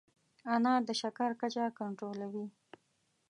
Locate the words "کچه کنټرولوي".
1.41-2.45